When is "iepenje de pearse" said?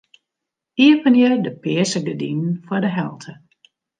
0.85-1.99